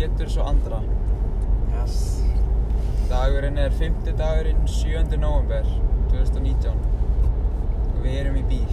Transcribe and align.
Péturs 0.00 0.36
og 0.36 0.48
Andra. 0.48 0.80
Yes. 1.82 2.22
Dagurinn 3.10 3.58
er 3.58 3.70
5. 3.70 3.94
dagurinn 4.18 4.68
7. 4.68 5.16
november 5.16 5.66
2019 6.10 6.70
og 7.96 7.98
við 8.04 8.14
erum 8.22 8.38
í 8.40 8.44
bíl. 8.48 8.70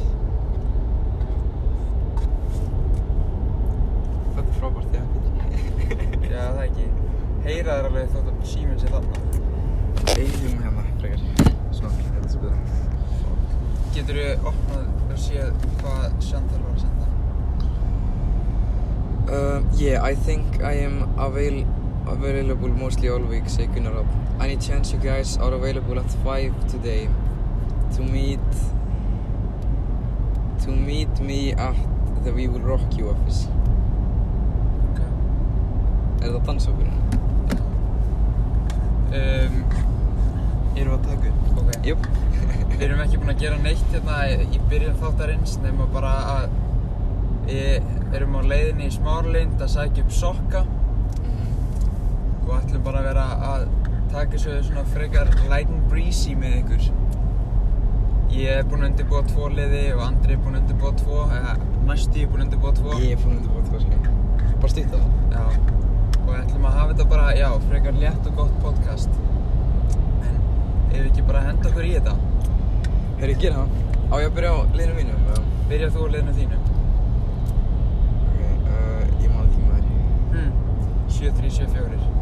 Þetta 4.38 4.46
er 4.46 4.55
frábært, 4.61 4.96
já. 4.96 5.04
Já, 6.32 6.43
það 6.46 6.64
ekki. 6.64 6.88
Heyra 7.44 7.75
þær 7.75 7.89
alveg 7.89 8.05
þótt 8.16 8.30
að 8.32 8.39
síminn 8.54 8.80
sé 8.80 8.88
þarna. 8.94 9.16
Eyðjum 10.16 10.57
hérna, 10.64 10.84
frekar. 11.02 11.21
Svona, 11.75 11.91
þetta 11.98 12.23
er 12.23 12.30
svo 12.32 12.39
betra. 12.46 12.59
Getur 13.98 14.15
þú 14.23 14.25
opnað 14.54 14.86
og 15.09 15.20
séð 15.28 15.51
hvað 15.82 16.07
Sandal 16.23 16.64
var 16.64 16.71
að 16.71 16.82
senda? 16.86 16.96
Um, 19.27 19.69
yeah, 19.73 20.01
I 20.04 20.15
think 20.15 20.63
I 20.63 20.73
am 20.73 21.19
avail 21.19 21.67
available 22.07 22.69
mostly 22.69 23.09
all 23.09 23.19
week, 23.19 23.50
say 23.50 23.65
Gunnar 23.67 23.91
Rapp. 23.91 24.05
Any 24.39 24.55
chance 24.55 24.93
you 24.93 25.00
guys 25.00 25.36
are 25.37 25.53
available 25.53 26.00
at 26.00 26.09
5 26.23 26.67
today 26.69 27.09
to 27.95 28.01
meet 28.03 28.39
to 30.63 30.69
meet 30.69 31.19
me 31.19 31.51
at 31.51 31.75
the 32.23 32.31
We 32.31 32.47
Will 32.47 32.61
Rock 32.61 32.97
You 32.97 33.09
office? 33.09 33.47
Ok. 34.91 35.03
Er 36.22 36.31
þetta 36.31 36.41
dansókurinn? 36.47 36.95
Um, 39.11 39.59
erum 40.78 40.94
við 40.94 40.95
að 40.95 41.05
taka 41.11 41.33
upp? 41.33 41.61
Ok. 41.66 41.78
Jöp. 41.91 42.09
Við 42.78 42.88
erum 42.88 43.03
ekki 43.03 43.19
búin 43.19 43.36
að 43.36 43.44
gera 43.44 43.59
neitt 43.59 43.91
hérna 43.91 44.23
í 44.39 44.64
byrjun 44.72 45.00
þáttarins 45.03 45.59
nema 45.67 45.91
bara 45.91 46.16
að 46.38 46.58
við 47.47 47.97
erum 48.16 48.38
á 48.39 48.41
leiðinni 48.47 48.88
í 48.88 48.94
Smárlind 48.95 49.59
að 49.61 49.73
sækja 49.73 50.05
upp 50.05 50.13
sokka 50.16 50.63
og 52.47 52.53
ætlum 52.61 52.83
bara 52.86 53.02
að 53.02 53.09
vera 53.09 53.25
að 53.50 53.66
taka 54.13 54.39
svo 54.39 54.55
svona 54.63 54.86
frekar 54.94 55.33
light 55.52 55.67
and 55.67 55.83
breezy 55.91 56.35
með 56.39 56.61
ykkur. 56.61 56.85
Ég 58.38 58.59
er 58.59 58.66
búinn 58.67 58.83
að 58.85 58.91
undirbúa 58.91 59.23
tvo 59.28 59.50
liði 59.52 59.83
og 59.95 60.03
Andri 60.05 60.35
er 60.35 60.39
búinn 60.44 60.58
að 60.58 60.63
undirbúa 60.66 60.94
tvo, 61.00 61.19
eða 61.31 61.53
næstu 61.88 62.22
ég 62.22 62.28
er 62.28 62.31
búinn 62.31 62.44
að 62.44 62.47
undirbúa 62.47 62.73
tvo. 62.78 62.95
Ég 63.02 63.16
er 63.16 63.22
búinn 63.23 63.35
að 63.35 63.39
undirbúa 63.41 63.61
þetta, 63.67 63.80
sko. 63.83 64.53
Bara 64.61 64.72
stýtt 64.73 64.91
það. 64.94 65.05
Já, 65.33 65.44
og 66.22 66.31
ætlum 66.38 66.67
að 66.67 66.78
hafa 66.80 66.94
þetta 66.94 67.09
bara, 67.13 67.28
já, 67.38 67.47
frekar 67.67 68.00
létt 68.02 68.31
og 68.31 68.39
gott 68.41 68.55
podcast. 68.63 69.19
En 70.28 70.39
ef 70.91 70.97
við 70.97 71.09
ekki 71.11 71.28
bara 71.28 71.44
henda 71.47 71.72
okkur 71.72 71.88
í 71.88 71.94
þetta? 71.97 72.16
Herri, 73.22 73.38
gera 73.41 73.63
það. 73.63 73.69
Á 74.08 74.16
ég 74.22 74.28
að 74.30 74.35
byrja 74.38 74.52
á 74.52 74.59
liðinu 74.78 74.97
mínum? 75.02 75.23
eða? 75.28 75.41
Byrja 75.72 75.89
þú 75.95 76.03
á 76.03 76.08
liðinu 76.13 76.33
þínu. 76.38 76.59
Ok, 78.28 78.39
uh, 78.44 79.03
ég 79.23 79.31
má 79.31 79.39
það 79.39 79.47
ekki 79.47 79.63
með 79.63 79.73
þér. 79.78 79.89
Hmm. 80.35 80.52
7374. 81.18 82.14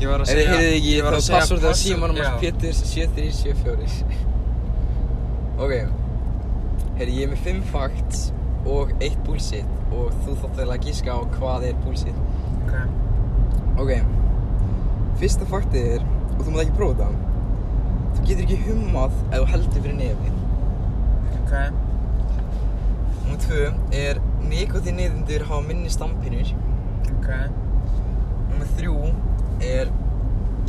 Ég 0.00 0.08
var 0.08 0.22
að 0.24 0.30
segja... 0.30 0.50
heyrið 0.54 0.74
ekki, 0.78 0.92
ég 0.96 1.02
var 1.04 1.14
að 1.18 1.24
segja 1.26 1.36
á 1.36 1.42
password- 1.44 1.76
símanum 1.80 2.16
hans 2.20 2.38
Péturs 2.40 2.78
7374 2.88 4.14
Ok 5.60 5.72
Herri, 7.00 7.12
ég 7.18 7.26
er 7.26 7.30
með 7.34 7.42
5 7.44 7.58
facts 7.72 8.22
og 8.68 8.94
1 9.04 9.18
bullshit 9.26 9.68
og 9.92 10.14
þú 10.24 10.30
þátt 10.40 10.56
eiginlega 10.56 10.78
að 10.78 10.86
gíska 10.88 11.10
á 11.12 11.20
hvað 11.36 11.60
er 11.68 11.76
bullshit 11.84 12.18
Ok. 12.64 12.74
Ok 13.84 13.90
Fyrsta 15.20 15.44
faktið 15.52 15.84
er, 15.98 16.02
og 16.32 16.40
þú 16.46 16.50
mátt 16.54 16.64
ekki 16.64 16.76
prófa 16.80 16.94
þetta 16.96 17.28
Þú 18.16 18.20
getur 18.30 18.44
ekki 18.46 18.58
hummað 18.70 19.12
ef 19.28 19.36
þú 19.36 19.46
heldur 19.52 19.84
fyrir 19.84 19.96
nefni 20.00 20.30
Ok. 21.42 21.54
Númer 23.20 23.40
2 23.44 23.62
er 24.00 24.14
nikotinniðendur 24.48 25.44
hafa 25.50 25.62
minni 25.68 25.92
stampinur 25.92 26.48
Ok. 27.18 27.28
Númer 28.50 28.68
3 28.76 29.14
er 29.70 29.90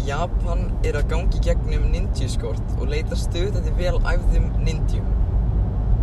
Japan 0.05 0.63
er 0.87 0.97
að 0.97 1.09
gangi 1.11 1.41
gegnum 1.45 1.89
ninja-skort 1.93 2.77
og 2.79 2.89
leita 2.89 3.17
stöðandi 3.19 3.73
vel 3.77 3.99
æfðum 3.99 4.47
ninjum. 4.65 5.07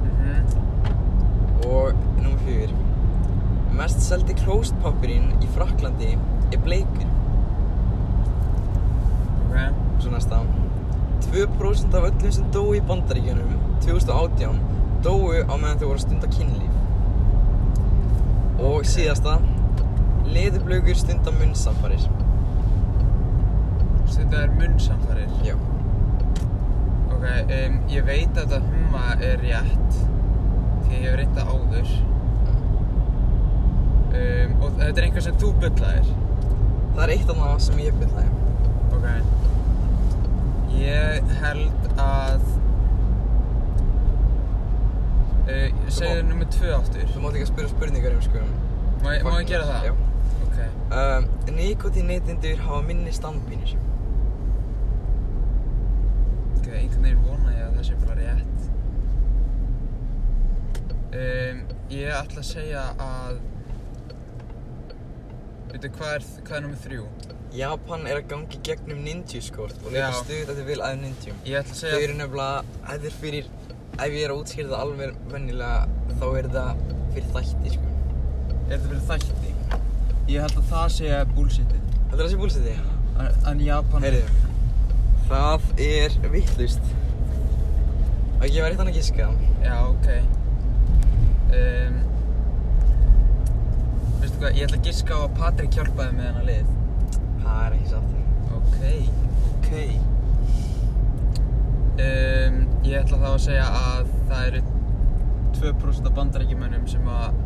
Mhm. 0.05 0.45
Og 1.67 1.93
númer 2.23 2.39
4 2.47 2.75
Mest 3.79 4.01
seldi 4.03 4.35
klóstpappirinn 4.35 5.37
í 5.45 5.49
Fraklandi 5.55 6.15
er 6.53 6.63
bleikur. 6.65 7.05
Ok. 9.49 9.59
Svo 10.01 10.11
næsta 10.11 10.41
2% 11.29 11.95
af 11.95 12.09
öllum 12.09 12.33
sem 12.33 12.49
dóu 12.55 12.75
í 12.75 12.81
bandaríkjunum 12.89 13.55
2018 13.85 14.59
dóu 15.05 15.31
á 15.31 15.55
meðan 15.55 15.79
þau 15.79 15.87
voru 15.91 15.99
að 15.99 16.05
stunda 16.07 16.31
kynlíf. 16.33 16.75
Og 18.59 18.87
síðasta 18.89 19.39
Leðurblögur 20.35 20.99
stunda 20.99 21.33
munnsamfarir. 21.39 22.09
Er 24.39 24.51
munnsamfarir. 24.55 25.29
Já. 25.43 25.55
Ok, 27.15 27.25
um, 27.25 27.79
ég 27.91 28.05
veit 28.07 28.37
að 28.37 28.53
þetta 28.53 28.59
humma 28.69 29.05
er 29.25 29.41
rétt 29.43 29.97
því 30.85 30.99
ég 30.99 31.05
hef 31.07 31.17
reynt 31.19 31.39
það 31.39 31.51
áður. 31.55 31.95
Um, 34.09 34.55
og 34.63 34.77
þetta 34.79 34.93
er 34.93 35.07
einhver 35.07 35.25
sem 35.27 35.39
þú 35.41 35.51
bullaðir. 35.63 36.13
Það 36.95 37.03
er 37.07 37.13
eitt 37.15 37.33
af 37.33 37.41
það 37.43 37.57
sem 37.67 37.83
ég 37.83 37.99
byrlaði. 38.03 38.31
Ok. 38.99 39.07
Ég 40.79 41.35
held 41.43 41.91
að... 42.05 42.47
Uh, 45.49 45.69
segðu 45.89 46.25
nummer 46.29 46.49
tvö 46.53 46.75
aftur. 46.77 47.07
Þú 47.15 47.25
mátt 47.25 47.39
ekki 47.39 47.47
að 47.49 47.53
spyrja 47.55 47.73
spurningar 47.73 48.17
um 48.19 48.25
sko. 48.29 48.45
Ég- 49.09 49.25
má 49.25 49.35
ég 49.41 49.49
gera 49.53 49.69
það? 49.69 49.89
Já. 49.89 49.97
Um, 50.89 51.29
Nikotineytendur 51.53 52.61
hafa 52.65 52.81
minni 52.87 53.13
standpínur. 53.13 53.75
Ok, 56.59 56.69
einhvern 56.73 57.05
veginn 57.05 57.23
vona 57.27 57.55
ég 57.55 57.65
að 57.67 57.77
það 57.77 57.87
sé 57.89 57.99
bara 58.03 58.17
rétt. 58.19 58.59
Um, 61.19 61.63
ég 61.93 62.13
ætla 62.17 62.43
að 62.43 62.49
segja 62.51 62.85
að... 63.05 63.41
Veitu, 65.69 65.91
hvað 65.99 66.15
er, 66.15 66.29
hvað 66.47 66.57
er 66.59 66.65
nummer 66.65 66.81
þrjú? 66.87 67.09
Japan 67.59 68.07
er 68.09 68.21
að 68.21 68.29
gangi 68.33 68.59
gegnum 68.65 69.01
ninja-skort 69.05 69.77
og 69.85 69.93
leita 69.93 70.11
Já. 70.11 70.19
stuð 70.23 70.43
þetta 70.51 70.65
vil 70.69 70.81
að 70.85 70.99
ninjum. 71.03 71.43
Ég 71.49 71.61
ætla 71.63 71.73
að 71.73 71.79
Þau 71.79 71.83
segja... 71.85 72.01
eru 72.05 72.17
nefnilega, 72.19 72.79
þetta 72.89 73.09
er 73.11 73.17
fyrir, 73.23 73.51
ef 73.99 74.09
ég 74.09 74.23
er 74.25 74.35
að 74.35 74.43
útskýra 74.43 74.73
það 74.73 74.83
alveg 74.85 75.21
vennilega, 75.33 75.81
þá 76.21 76.27
er 76.29 76.51
það 76.57 76.83
fyrir 77.15 77.31
þætti, 77.37 77.75
sko. 77.77 77.95
Er 78.59 78.75
þetta 78.75 78.89
fyrir 78.89 79.07
þætti? 79.13 79.38
Ég 80.29 80.43
held 80.45 80.59
að 80.61 80.67
það 80.71 80.89
sé 80.97 81.13
bullshitið. 81.35 81.85
Þetta 82.09 82.19
er 82.19 82.25
þessi 82.27 82.41
búlsiti? 82.43 82.75
En- 83.19 83.39
En 83.53 83.61
Japan... 83.65 84.05
Heyrðu, 84.05 84.27
það 85.31 85.63
er 85.89 86.17
vittlust. 86.33 86.85
Og 88.39 88.45
ég 88.47 88.61
var 88.63 88.71
eitt 88.71 88.79
annað 88.83 88.93
að 88.93 88.99
giska. 89.01 89.29
Já, 89.65 89.77
ok. 89.89 90.09
Um, 91.49 91.97
veistu 94.21 94.37
hvað, 94.43 94.53
ég 94.59 94.69
ætla 94.69 94.79
að 94.79 94.87
giska 94.91 95.17
á 95.17 95.21
að 95.25 95.35
Patrik 95.41 95.79
hjálpaði 95.79 96.13
með 96.19 96.29
hennar 96.29 96.47
lið. 96.47 96.71
Það 97.43 97.59
er 97.65 97.77
ekki 97.79 97.91
satt. 97.95 98.11
Ok, 98.59 98.79
ok. 99.57 99.71
Um, 101.99 102.61
ég 102.87 103.01
ætla 103.01 103.19
þá 103.19 103.29
að 103.33 103.41
segja 103.49 103.67
að 103.75 104.13
það 104.29 104.43
eru 104.53 104.61
2% 105.59 106.07
af 106.13 106.15
bandarækjumönnum 106.21 106.85
sem 106.93 107.09
að 107.11 107.41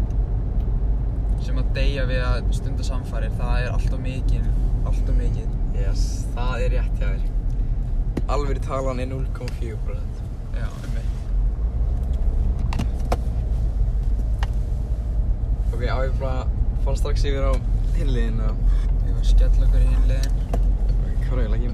sem 1.47 1.59
að 1.61 1.73
deyja 1.77 2.05
við 2.09 2.23
að 2.27 2.51
stunda 2.57 2.85
samfarir. 2.87 3.33
Það 3.39 3.57
er 3.61 3.71
allt 3.77 3.93
og 3.97 4.01
mikið, 4.03 4.45
allt 4.89 5.07
og 5.13 5.17
mikið. 5.19 5.49
Yes, 5.83 6.03
það 6.37 6.55
er 6.67 6.75
rétt 6.77 6.97
hjá 7.01 7.09
þér. 7.09 7.23
Alveg 8.33 8.61
talan 8.65 9.03
er 9.03 9.09
0,4%. 9.11 10.23
Já, 10.57 10.67
um 10.69 10.91
mig. 10.95 11.07
Ok, 15.73 15.83
á 15.89 15.99
ég 16.05 16.15
bara 16.21 16.35
að 16.43 16.49
fara 16.85 16.97
strax 17.01 17.25
yfir 17.27 17.45
á 17.49 17.53
hinliðin. 17.97 18.39
Ég 18.43 18.47
var 19.09 19.19
að 19.19 19.31
skella 19.33 19.67
okkur 19.67 19.81
í 19.81 19.89
hinliðin. 19.91 20.35
Hvað 21.27 21.37
er 21.37 21.43
eiginlega 21.43 21.59
ekki? 21.59 21.73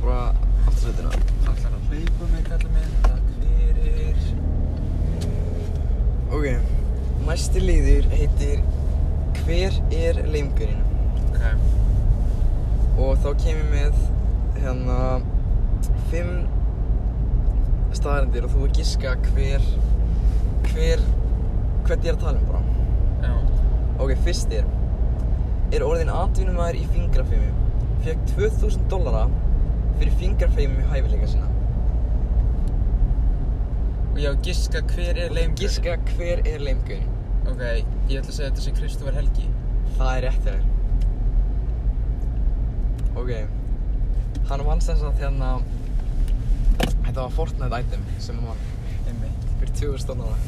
Bara 0.00 0.20
aftursættina. 0.68 1.10
Allar 1.50 1.72
að 1.76 1.82
hlaupa 1.90 2.24
mig, 2.34 2.42
kalla 2.50 2.68
mig. 2.76 2.86
Takk 3.08 3.26
fyrir. 3.40 4.18
Ok, 6.30 6.46
næsti 7.26 7.62
liður 7.64 8.08
heitir 8.14 8.62
Hver 9.40 9.76
er 9.94 10.18
leimgurinn? 10.30 10.82
Ok. 11.30 11.44
Og 13.00 13.16
þá 13.22 13.28
kem 13.40 13.60
ég 13.60 13.68
með 13.70 14.00
hérna 14.60 14.98
fimm 16.10 16.34
staðarindir 17.96 18.46
og 18.46 18.52
þú 18.54 18.66
er 18.66 18.74
giska 18.76 19.14
hver 19.30 19.64
hver 20.70 21.02
hvern 21.86 22.04
ég 22.04 22.12
er 22.12 22.18
að 22.18 22.22
tala 22.24 22.36
um 22.38 22.50
bara. 22.50 22.62
Já. 23.24 23.32
Ok, 24.00 24.14
fyrst 24.26 24.52
er 24.54 24.68
er 25.70 25.86
orðin 25.86 26.10
atvinnumæður 26.12 26.80
í 26.80 26.86
fingrafimi 26.90 27.50
fekk 28.04 28.22
2000 28.34 28.86
dollara 28.90 29.26
fyrir 30.00 30.14
fingrafimi 30.18 30.86
hæfileika 30.90 31.30
sína. 31.30 31.48
Og 34.10 34.18
ég 34.18 34.26
á 34.26 34.32
að 34.34 34.44
giska 34.46 34.82
hver 34.94 35.14
er 35.14 35.34
leimgurinn. 35.36 35.58
Giska 35.62 35.96
hver 36.14 36.42
er 36.44 36.64
leimgurinn? 36.66 37.09
Ok, 37.48 37.60
ég 38.10 38.18
ætla 38.20 38.28
að 38.28 38.36
segja 38.36 38.50
þetta 38.50 38.64
sé 38.64 38.72
Kristoffer 38.76 39.16
Helgi. 39.16 39.46
Það 39.96 40.10
er 40.16 40.22
rétt 40.26 40.42
þér. 40.46 40.60
Ok. 43.20 43.30
Hann 44.50 44.66
vann 44.66 44.82
sem 44.84 44.98
sagt 45.00 45.22
hérna... 45.22 45.54
Þetta 46.80 47.24
var 47.24 47.32
Fortnite 47.34 47.80
item 47.82 48.04
sem 48.22 48.36
hann 48.38 48.52
vann 48.52 49.08
Einmitt. 49.10 49.48
fyrir 49.60 49.72
2000 49.80 50.20
dólara. 50.20 50.38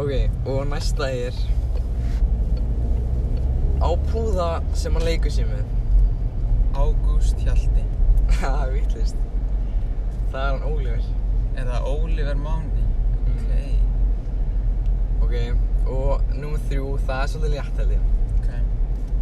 Ok, 0.00 0.12
og 0.46 0.66
næsta 0.70 1.08
er... 1.10 1.34
Á 3.80 3.88
púða 4.10 4.50
sem 4.76 4.94
hann 4.94 5.06
leikur 5.08 5.32
sér 5.34 5.48
með. 5.50 5.64
Ágúst 6.76 7.40
Hjalti. 7.42 7.84
Það 8.40 8.60
er 8.66 8.74
vittlist. 8.76 9.18
Það 10.30 10.42
er 10.44 10.50
hann 10.52 10.66
Ólífer. 10.68 11.08
Er 11.58 11.66
það 11.72 11.88
Oliver 11.90 12.38
Máni? 12.38 12.84
Ok. 13.32 13.50
Ok, 15.30 15.36
og 15.86 16.22
númer 16.34 16.58
þrjú, 16.66 16.96
það 17.06 17.20
er 17.22 17.28
svolítið 17.30 17.52
létt 17.54 17.76
held 17.78 17.90
ég. 17.94 18.06
Ok. 18.40 18.46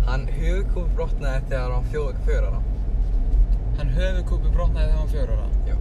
Hann 0.07 0.23
höfðkúpi 0.33 0.93
brotnaði 0.97 1.41
þegar 1.51 1.73
hann 1.75 1.89
fjóð 1.93 2.21
fjör 2.25 2.47
ára. 2.47 2.61
Hann 3.77 3.91
höfuðkúpi 3.93 4.53
brotnaði 4.55 4.87
þegar 4.87 5.03
hann 5.03 5.11
fjör 5.11 5.33
ára. 5.35 5.49
Já. 5.67 5.75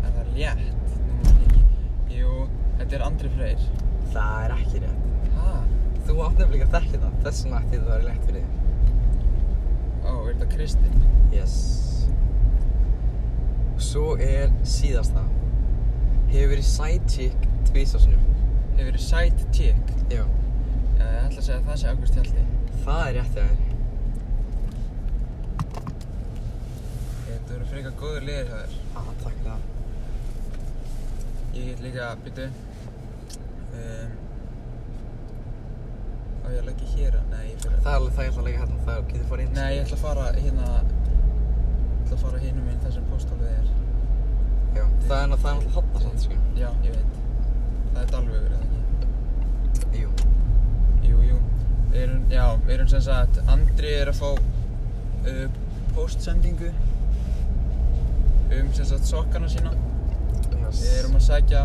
Er 0.00 0.16
það 0.16 0.32
létt? 0.34 0.96
Nú 1.04 1.18
man 1.20 1.36
ég 1.36 1.44
ekki. 1.44 1.62
Jú, 2.16 2.32
þetta 2.80 2.98
er 2.98 3.04
Andri 3.06 3.30
Freyr. 3.36 3.62
Það 4.16 4.34
er 4.40 4.54
ekki 4.56 4.82
rétt. 4.86 5.30
Ha? 5.36 5.52
Þú 6.08 6.16
átt 6.26 6.42
nefnilega 6.42 6.66
að 6.66 6.74
þekka 6.74 7.02
það, 7.04 7.20
þess 7.28 7.44
vegna 7.46 7.60
ætti 7.60 7.76
þetta 7.76 7.86
að 7.86 7.92
vera 7.92 8.08
létt 8.08 8.24
fyrir 8.26 8.42
þig. 8.42 8.50
Ó, 10.02 10.12
er 10.16 10.32
þetta 10.32 10.50
Kristinn? 10.56 11.06
Yes. 11.36 11.54
Svo 13.78 14.18
er 14.18 14.50
síðasta. 14.74 15.22
Hefur 16.34 16.52
verið 16.56 16.68
sidechick 16.72 17.49
tvísasunum. 17.68 18.22
Hefur 18.76 18.88
verið 18.90 19.04
side 19.04 19.40
chick. 19.56 19.92
Já. 20.10 20.24
Já, 20.98 21.04
ég 21.04 21.20
ætla 21.24 21.40
að 21.40 21.44
segja 21.46 21.58
að 21.58 21.66
það 21.68 21.76
sé 21.82 21.86
Ágúst 21.92 22.16
Hjalti. 22.18 22.42
Það 22.84 23.02
er 23.04 23.12
rétt 23.18 23.34
hjá 23.36 23.44
þér. 23.50 23.58
Þetta 27.26 27.52
verður 27.52 27.68
frekar 27.74 27.94
góður 28.00 28.26
liðir 28.28 28.50
hjá 28.50 28.56
þér. 28.62 28.72
Ah, 28.94 29.12
takk 29.22 29.36
fyrir 29.36 29.50
það. 29.50 29.60
Ég 31.50 31.64
get 31.70 31.80
líka, 31.84 32.10
byttu. 32.24 32.46
Um, 33.70 34.10
á 36.40 36.46
ég 36.50 36.58
að 36.60 36.68
leggja 36.70 36.90
hér? 36.94 37.20
Nei, 37.30 37.44
ég 37.52 37.60
fyrir 37.62 37.84
Það 37.84 37.92
er 37.92 37.98
alveg 38.00 38.16
það 38.16 38.24
ég 38.24 38.32
ætla 38.32 38.42
að 38.42 38.48
leika 38.48 38.62
hérna, 38.64 38.80
það 38.88 39.04
getur 39.12 39.28
farið 39.30 39.46
inn. 39.46 39.54
Nei, 39.58 39.70
ég 39.76 39.84
ætla 39.84 39.98
að 39.98 40.04
fara 40.04 40.26
hérna 40.36 40.68
Ég 40.70 42.02
ætla 42.04 42.16
að 42.16 42.24
fara 42.24 42.42
hinum 42.44 42.66
minn 42.66 42.82
þar 42.84 42.96
sem 42.96 43.08
pósthólfið 43.12 43.54
er 43.54 43.70
Já, 44.70 44.84
það 44.84 44.84
er 44.84 44.90
náttúrulega 44.90 45.10
það 45.10 45.22
er 45.22 45.32
náttúrulega 45.34 45.74
hotna 45.78 46.04
samt, 46.04 46.26
sko. 46.26 46.38
Já, 46.58 46.68
ég 46.86 46.98
veit 46.98 47.19
Það 47.94 48.02
er 48.02 48.10
Dalvegur, 48.14 48.52
eða 48.54 48.64
ekki? 48.64 50.00
Jú. 50.00 50.10
Jú, 51.10 51.18
jú 51.30 51.38
Við 51.90 52.00
erum, 52.04 52.22
já, 52.30 52.44
við 52.66 52.74
erum 52.76 52.88
sem 52.92 53.02
sagt 53.08 53.40
Andri 53.50 53.92
er 54.00 54.10
að 54.12 54.20
fá 54.20 54.30
uh, 54.30 55.46
póstsendingu 55.96 56.70
um 58.50 58.72
sem 58.74 58.86
sagt 58.94 59.06
sokkana 59.10 59.48
sína 59.50 59.72
Yes. 60.60 60.80
Við 60.84 60.96
erum 61.00 61.14
að 61.18 61.22
sækja 61.26 61.60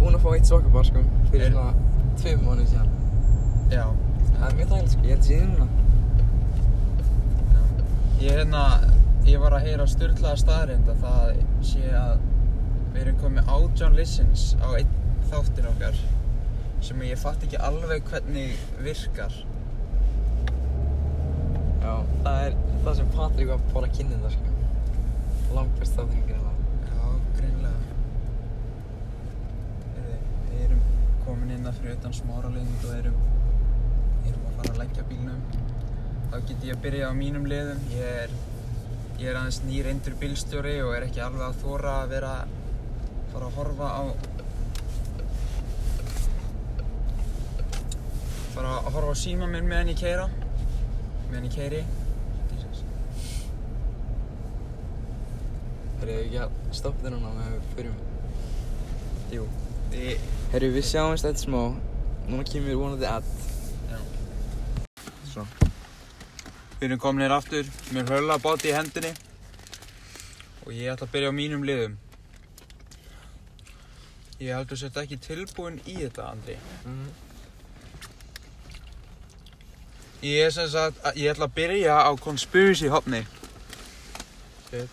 Búinn 0.00 0.16
að 0.18 0.24
fá 0.24 0.30
eitt 0.34 0.48
sokkabar, 0.50 0.86
sko, 0.88 1.02
fyrir 1.30 1.44
Er- 1.46 1.52
svona 1.54 1.74
tveim 2.18 2.40
mánuði 2.42 2.66
síðan. 2.72 2.88
Já, 3.70 3.84
Það 4.32 4.46
er 4.48 4.56
mjög 4.58 4.70
þægilegt, 4.72 4.90
sko, 4.92 5.02
ég 5.06 5.12
held 5.12 5.26
síðan 5.28 5.52
núna. 5.52 5.68
já 7.52 7.60
Ég 8.24 8.36
hérna, 8.40 8.62
ég 9.30 9.38
var 9.44 9.52
að 9.58 9.66
heyra 9.68 9.86
styrlaða 9.92 10.40
staðrind 10.42 10.90
að 10.90 11.04
það 11.06 11.26
sé 11.70 11.84
að 12.02 12.16
við 12.92 13.00
erum 13.06 13.22
komið 13.22 13.54
átján 13.56 13.96
listens 13.96 14.52
á 14.60 14.68
einn 14.76 14.92
þáttin 15.30 15.70
okkar 15.72 15.96
sem 16.82 17.02
ég 17.06 17.20
fatt 17.20 17.44
ekki 17.46 17.58
alveg 17.62 18.04
hvernig 18.10 18.60
virkar 18.82 19.34
Já, 21.82 21.94
það 22.22 22.44
er 22.46 22.56
það 22.84 22.96
sem 22.98 23.08
Patrik 23.16 23.48
var 23.50 23.62
bara 23.72 23.88
að 23.88 23.96
kynna 23.96 24.18
þetta, 24.22 24.30
sko. 24.36 24.50
Langbæst 25.56 25.96
þátturinn 25.98 26.28
greinlega. 26.28 26.52
Já, 26.92 27.06
greinlega 27.38 27.80
Við 30.52 30.60
erum 30.68 30.84
komin 31.24 31.50
inn 31.56 31.66
að 31.66 31.80
fyrir 31.80 31.98
utan 31.98 32.14
smáralind 32.20 32.86
og 32.86 32.94
erum, 33.00 33.18
erum 34.30 34.46
að 34.46 34.56
fara 34.60 34.72
að 34.76 34.80
leggja 34.84 35.08
bílnum 35.10 35.42
Þá 36.32 36.36
get 36.38 36.66
ég 36.68 36.76
að 36.76 36.82
byrja 36.86 37.10
á 37.10 37.12
mínum 37.18 37.50
liðum 37.50 37.82
Ég 37.96 38.22
er, 38.22 38.36
ég 39.18 39.26
er 39.32 39.40
aðeins 39.40 39.62
nýreindur 39.66 40.18
bílstjóri 40.22 40.76
og 40.86 40.94
er 40.96 41.08
ekki 41.08 41.24
alveg 41.26 41.48
að 41.48 41.60
þóra 41.64 41.98
að 42.04 42.14
vera 42.14 42.36
fara 43.32 43.48
að 43.48 43.58
horfa 43.58 43.88
á 43.88 44.02
fara 48.52 48.78
að 48.78 48.94
horfa 48.94 49.12
á 49.12 49.22
síma 49.24 49.48
minn 49.50 49.68
meðan 49.68 49.92
ég 49.94 50.00
keira 50.00 50.28
meðan 51.32 51.48
ég 51.48 51.54
keiri. 51.56 51.82
Herru, 56.02 56.16
ekki 56.18 56.40
að 56.42 56.56
stoppa 56.74 56.98
þetta 56.98 57.12
núna 57.14 57.30
með 57.36 57.52
við 57.54 57.68
förum. 57.76 57.98
Jú, 59.32 59.46
við 59.94 60.24
Herru, 60.52 60.68
við 60.74 60.86
sjáumst 60.90 61.28
eftir 61.28 61.46
smá. 61.46 61.62
Núna 62.28 62.44
kemur 62.44 62.80
vonandi 62.82 63.08
að. 63.08 63.30
Svo. 65.30 65.46
Við 66.76 66.88
erum 66.90 67.00
kominir 67.00 67.32
aftur 67.32 67.68
með 67.94 68.12
höllabáti 68.12 68.68
í 68.68 68.76
hendinni 68.76 69.14
og 70.66 70.72
ég 70.74 70.92
ætla 70.92 71.06
að 71.06 71.14
byrja 71.14 71.30
á 71.32 71.38
mínum 71.38 71.64
liðum. 71.64 71.94
Ég 74.42 74.50
heldur 74.56 74.78
sért 74.80 74.96
ekki 75.02 75.18
tilbúinn 75.22 75.76
í 75.86 75.98
þetta, 76.00 76.24
Andri. 76.32 76.56
Mhm. 76.84 77.10
Ég 80.22 80.44
er 80.46 80.50
sem 80.54 80.68
sagt, 80.70 80.98
að- 81.02 81.16
ég 81.18 81.30
ætla 81.34 81.46
að 81.48 81.54
byrja 81.54 81.94
á 82.06 82.10
conspiracy 82.22 82.88
hopni. 82.88 83.24
Good. 84.70 84.88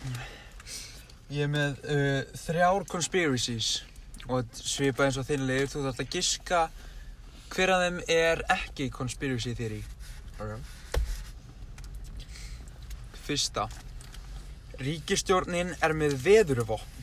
Ég 1.30 1.44
er 1.46 1.48
með 1.54 1.84
uh, 1.86 2.24
þrjár 2.46 2.86
conspiracies 2.90 3.84
og 4.28 4.46
svipa 4.54 5.06
eins 5.06 5.18
og 5.22 5.26
þinn 5.28 5.46
liður, 5.46 5.70
þú 5.70 5.84
þarft 5.86 6.02
að 6.04 6.10
giska 6.16 6.62
hver 7.54 7.70
af 7.76 7.84
þeim 7.86 8.00
er 8.10 8.42
ekki 8.50 8.90
conspiracy 8.94 9.54
theory. 9.58 9.84
Ok. 10.40 10.58
Fyrsta. 13.26 13.68
Ríkistjórnin 14.82 15.76
er 15.82 15.94
með 15.94 16.18
veðurvopn. 16.26 16.98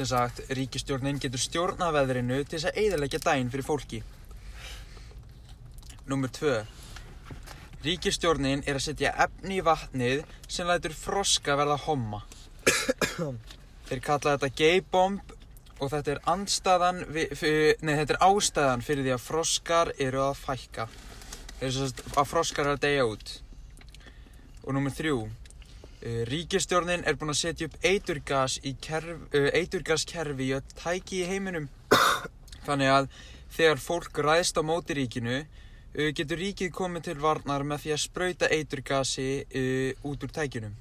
Sem 0.00 0.06
sagt, 0.08 0.38
ríkistjórnin 0.56 1.18
getur 1.20 1.40
stjórna 1.42 1.90
veðrinu 1.92 2.38
til 2.48 2.54
þess 2.54 2.70
að 2.70 2.76
eiðalega 2.80 3.18
dæin 3.20 3.50
fyrir 3.52 3.66
fólki. 3.66 3.98
Númer 6.08 6.30
2. 6.32 6.54
Ríkistjórnin 7.84 8.62
er 8.64 8.78
að 8.78 8.86
setja 8.86 9.10
efni 9.26 9.58
í 9.58 9.66
vatnið 9.66 10.22
sem 10.48 10.70
lætur 10.70 10.94
froska 10.96 11.52
verða 11.60 11.76
homma. 11.84 12.22
Þeir 13.90 14.00
kalla 14.06 14.38
þetta 14.38 14.50
geybomb 14.62 15.36
og 15.76 15.92
þetta 15.92 16.16
er, 16.16 16.24
nei, 17.84 17.98
þetta 18.00 18.16
er 18.16 18.22
ástæðan 18.24 18.86
fyrir 18.86 19.04
því 19.04 19.14
að 19.18 19.24
froskar 19.26 19.92
eru 20.00 20.24
að 20.30 20.40
fækka. 20.46 20.88
Þeir 21.60 21.68
er 21.68 22.04
að 22.24 22.32
froskar 22.32 22.70
er 22.70 22.78
að 22.78 22.84
deyja 22.86 23.04
út. 23.12 23.36
Og 24.64 24.72
númer 24.78 24.96
3 24.96 25.12
ríkistjórnin 26.30 27.04
er 27.06 27.16
búin 27.20 27.32
að 27.34 27.40
setja 27.42 27.68
upp 27.68 27.76
eiturgas 27.84 28.58
í 28.64 28.74
kerf, 28.82 29.24
uh, 29.34 29.48
eiturgaskerfi 29.58 30.46
í 30.50 30.54
öll 30.58 30.74
tæki 30.78 31.22
í 31.22 31.28
heiminum. 31.28 31.68
Þannig 32.66 32.92
að 32.94 33.08
þegar 33.56 33.82
fólk 33.82 34.20
ræðst 34.24 34.60
á 34.60 34.62
móti 34.64 34.96
ríkinu, 34.96 35.40
uh, 35.44 36.10
getur 36.16 36.40
ríkið 36.40 36.72
komið 36.76 37.08
til 37.10 37.18
varnar 37.22 37.66
með 37.66 37.84
því 37.86 37.94
að 37.96 38.02
sprauta 38.04 38.48
eiturgasi 38.48 39.28
út 40.06 40.24
úr 40.24 40.32
tækinum. 40.40 40.76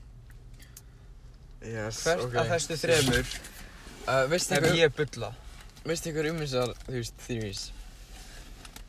Yes, 1.59 2.03
Hvert 2.07 2.23
ok. 2.29 2.35
af 2.39 2.53
þessu 2.55 2.77
þremur 2.79 3.39
Uh, 4.09 4.23
veistu 4.31 4.55
ef 4.55 4.63
ykkur, 4.63 4.77
ég 4.79 4.93
bulla? 4.95 5.27
veistu 5.85 6.09
ykkur 6.09 6.29
um 6.31 6.37
þessar, 6.41 6.71
theories? 7.27 7.65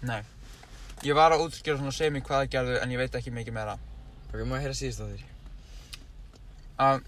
Nei. 0.07 0.23
Ég 1.05 1.17
var 1.19 1.35
að 1.35 1.43
útskjöra 1.49 1.81
svona 1.81 1.93
semi 1.93 2.23
hvað 2.25 2.45
það 2.45 2.53
gerðu 2.55 2.77
en 2.81 2.95
ég 2.95 3.01
veit 3.03 3.19
ekki 3.19 3.33
mikið 3.35 3.57
meira. 3.57 3.75
Ok, 4.31 4.39
má 4.47 4.55
ég 4.57 4.65
heyra 4.65 4.77
síðust 4.79 5.03
á 5.03 5.07
þér? 5.11 5.25
Að 6.81 7.03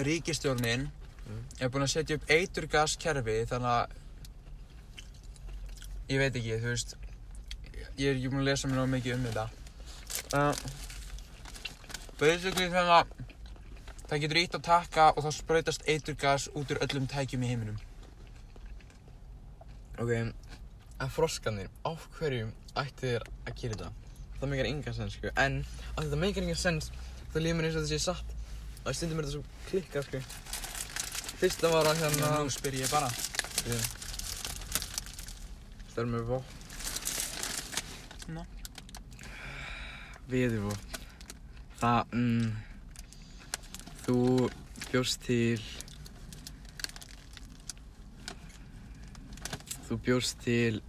ríkistjórnin 0.00 0.88
Mm. 1.30 1.42
er 1.62 1.68
búin 1.70 1.84
að 1.84 1.92
setja 1.92 2.16
upp 2.18 2.30
eiturgaskerfi 2.32 3.36
þannig 3.46 3.70
að 3.70 3.92
ég 6.10 6.18
veit 6.18 6.38
ekki, 6.40 6.56
þú 6.62 6.72
veist 6.72 6.94
ég 8.00 8.08
er 8.08 8.16
ekki 8.16 8.30
búin 8.32 8.42
að 8.42 8.48
lesa 8.48 8.70
mér 8.70 8.80
náðu 8.80 8.90
mikið 8.96 9.14
um 9.14 9.26
þetta. 9.28 9.44
Uh, 10.34 10.54
basically 12.18 12.66
þannig 12.72 12.96
að 12.96 13.06
það 14.10 14.22
getur 14.24 14.40
ítt 14.42 14.58
að 14.58 14.66
taka 14.70 15.06
og 15.12 15.22
þá 15.26 15.30
sprautast 15.36 15.86
eiturgas 15.86 16.48
út 16.50 16.74
úr 16.74 16.82
öllum 16.88 17.06
tækjum 17.10 17.46
í 17.46 17.52
heiminum. 17.52 17.78
Ok, 20.00 20.10
að 20.98 21.14
froskanir, 21.14 21.70
á 21.86 21.90
hverjum 22.16 22.50
ættu 22.80 23.06
þér 23.06 23.28
að 23.46 23.54
gera 23.60 23.76
þetta? 23.76 23.92
Það 24.40 24.50
meikar 24.50 24.70
engan 24.72 24.96
sens, 24.96 25.14
sko, 25.18 25.30
en 25.36 25.62
að 25.94 26.06
þetta 26.06 26.20
meikar 26.24 26.42
engan 26.42 26.58
sens, 26.58 26.90
þá 27.30 27.38
líður 27.40 27.56
mér 27.58 27.68
eins 27.70 27.78
og 27.78 27.84
þetta 27.84 27.94
sé 27.94 28.00
satt. 28.04 28.36
Og 28.80 28.96
stundum 28.96 29.20
er 29.20 29.28
þetta 29.28 29.36
svo 29.38 29.44
klikkað, 29.70 30.06
sko. 30.08 30.18
Fyrsta 31.40 31.72
var 31.72 31.88
að 31.88 32.00
hérna... 32.02 32.30
Nú 32.44 32.52
spyr 32.52 32.78
ég 32.80 32.90
bara. 32.92 33.08
Ok. 33.60 33.98
er 36.00 36.08
með 36.08 36.24
vopn. 36.30 36.56
Ná. 38.34 38.42
Veðurvopn. 40.30 40.98
Það, 41.80 42.12
mm, 42.12 42.48
þú 44.04 44.18
bjóst 44.90 45.22
til, 45.24 45.62
þú 49.88 50.00
bjóst 50.04 50.42
til, 50.44 50.82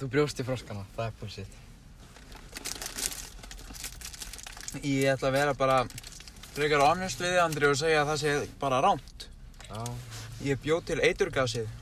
þú 0.00 0.08
bjóst 0.14 0.40
til 0.40 0.48
froskana, 0.48 0.86
það 0.96 1.10
er 1.10 1.18
bullshit. 1.20 1.60
Ég 4.78 5.10
ætla 5.10 5.30
að 5.30 5.36
vera 5.36 5.54
bara 5.58 5.80
frekar 6.54 6.84
honest 6.84 7.20
við 7.20 7.32
þig, 7.34 7.42
Andri, 7.42 7.68
og 7.70 7.76
segja 7.80 8.04
að 8.04 8.12
það 8.12 8.22
sé 8.22 8.34
bara 8.62 8.80
rámt. 8.84 9.26
Já. 9.66 9.84
Ég 10.46 10.62
bjóð 10.62 10.84
til 10.90 10.98
eiturgasið. 11.04 11.76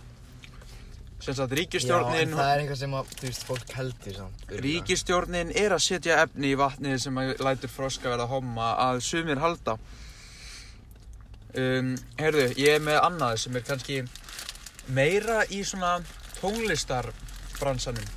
Sem 1.19 1.35
sagt, 1.35 1.51
Já, 1.51 1.59
ríkistjórnin, 1.59 2.33
það 2.33 2.51
er 2.53 2.61
eitthvað 2.63 2.79
sem 2.81 2.93
að, 2.95 3.09
þú 3.19 3.27
veist, 3.27 3.45
fólk 3.49 3.73
heldur 3.75 4.15
samt. 4.17 4.45
ríkistjórnin 4.65 5.51
er 5.59 5.75
að 5.75 5.83
setja 5.83 6.21
efni 6.23 6.53
í 6.53 6.59
vatnið 6.59 7.01
sem 7.03 7.19
að 7.21 7.33
lætur 7.43 7.73
froska 7.73 8.13
verða 8.13 8.29
homma 8.31 8.69
að 8.87 9.01
sumir 9.05 9.43
halda. 9.43 9.75
Um, 11.59 11.97
heyrðu, 12.21 12.47
ég 12.61 12.79
er 12.79 12.85
með 12.87 13.01
annað 13.03 13.35
sem 13.43 13.59
er 13.59 13.67
kannski 13.67 13.99
meira 14.95 15.43
í 15.51 15.65
svona 15.67 15.97
tónlistarbransanum. 16.39 18.09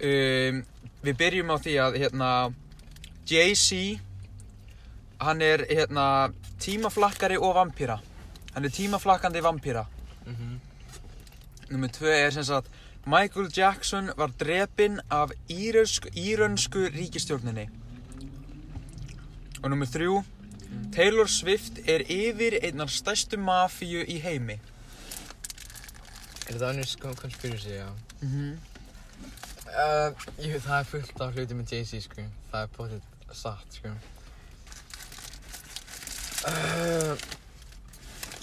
Um, 0.00 0.62
við 1.04 1.16
byrjum 1.20 1.52
á 1.52 1.56
því 1.60 1.74
að 1.84 1.98
hérna, 2.00 2.30
Jay-Z, 3.28 4.00
hann 5.20 5.42
er 5.44 5.66
hérna, 5.68 6.32
tímaflakkari 6.60 7.36
og 7.40 7.54
vampíra. 7.56 8.00
Hann 8.54 8.64
er 8.64 8.74
tímaflakkandi 8.74 9.42
vampíra. 9.44 9.86
Mhm. 10.26 10.60
Númer 11.70 11.88
tvö 11.88 12.10
er 12.10 12.30
sem 12.30 12.44
sagt 12.44 12.66
Michael 13.06 13.48
Jackson 13.56 14.10
var 14.16 14.30
drepinn 14.40 15.00
af 15.10 15.30
írönsk, 15.48 16.08
írönsku 16.16 16.90
ríkistjórninni. 16.90 17.68
Og 19.62 19.70
númer 19.70 19.86
þrjú 19.86 20.24
Taylor 20.92 21.26
Swift 21.26 21.78
er 21.88 22.02
yfir 22.10 22.58
einnar 22.62 22.90
stærstu 22.90 23.38
mafíu 23.38 24.02
í 24.02 24.18
heimi. 24.22 24.58
Er 26.48 26.56
þetta 26.56 26.70
önnur 26.72 26.88
sko 26.90 27.14
conspiracy, 27.14 27.70
já? 27.70 27.88
Mm 28.22 28.28
-hmm. 28.28 28.69
Uh, 29.70 30.10
jú, 30.42 30.56
það 30.64 30.78
er 30.80 30.88
fullt 30.90 31.20
af 31.22 31.36
hluti 31.36 31.54
með 31.54 31.74
Jay-Z, 31.76 32.00
sko. 32.08 32.24
Það 32.50 32.64
er 32.64 32.72
potið 32.74 33.36
satt, 33.38 33.76
sko. 33.78 33.92
Uh, 36.50 37.14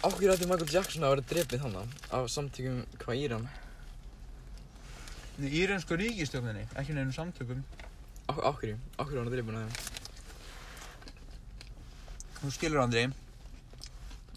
Áhverju 0.06 0.32
ætti 0.32 0.48
Michael 0.48 0.70
Jackson 0.72 1.04
að 1.04 1.16
vera 1.16 1.26
drepið 1.32 1.64
þannig 1.66 1.96
af 2.14 2.28
samtökum 2.30 2.84
hvað 3.02 3.22
Íran? 3.26 3.48
Írönsku 5.38 5.98
ríkistjórninni, 5.98 6.64
ekki 6.78 6.96
nefnum 6.96 7.16
samtökum. 7.16 7.64
Áhverju? 8.30 8.78
Áhverju 8.98 9.18
var 9.18 9.24
hann 9.24 9.32
að 9.32 9.36
drepið 9.36 9.58
hann? 9.58 9.72
Þú 12.38 12.54
skilur 12.54 12.84
Andri. 12.86 13.08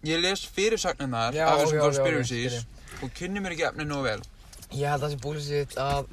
Ég 0.08 0.22
les 0.24 0.42
fyrirsagnunar 0.56 1.36
Já, 1.36 1.44
af 1.46 1.60
þessum 1.60 1.84
conspiracies 1.84 2.62
og 3.04 3.12
kynni 3.16 3.44
mér 3.44 3.54
ekki 3.54 3.68
efni 3.68 3.84
nóg 3.84 4.06
vel. 4.08 4.22
Ég 4.72 4.88
held 4.88 5.02
að 5.02 5.04
það 5.04 5.12
sé 5.12 5.20
bullshit 5.26 5.76
að 5.84 6.08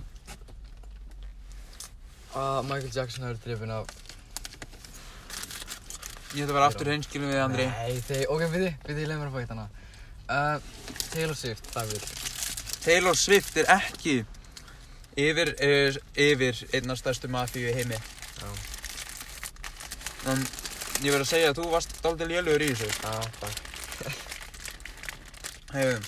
að 2.38 2.60
Michael 2.68 2.94
Jackson 2.94 3.26
hafi 3.26 3.34
verið 3.34 3.48
drepinn 3.48 3.74
af 3.78 3.86
Ég 6.36 6.44
ætla 6.44 6.52
að 6.52 6.58
vera 6.58 6.68
aftur 6.68 6.90
hreinskilin 6.92 7.32
við 7.32 7.40
Andri. 7.40 7.66
Nei, 7.72 8.02
þeir, 8.04 8.24
ok, 8.34 8.42
við 8.52 8.64
þið, 8.64 8.74
við 8.88 8.98
þið, 8.98 9.06
leið 9.10 9.20
mér 9.22 9.28
að 9.30 9.36
fá 9.36 9.40
eitt 9.42 9.54
hana 9.54 9.68
uh, 10.28 10.58
Taylor 11.14 11.38
Swift, 11.40 11.70
það 11.74 11.94
vil 11.94 12.04
Taylor 12.84 13.18
Swift 13.18 13.60
er 13.62 13.70
ekki 13.78 14.16
yfir, 15.18 15.54
uh, 15.56 16.00
yfir 16.28 16.60
einnar 16.78 17.00
stærstu 17.00 17.32
mafíu 17.32 17.72
í 17.72 17.76
heimi. 17.78 17.98
Já, 18.42 18.50
En 20.28 20.42
ég 21.06 21.14
verð 21.14 21.24
að 21.24 21.30
segja 21.32 21.54
að 21.54 21.60
þú 21.62 21.66
varst 21.72 21.96
dálítið 22.04 22.32
lélugur 22.34 22.66
í 22.66 22.70
þessu. 22.74 22.90
já, 23.04 23.14
takk 23.40 23.58
Hefum. 25.68 26.04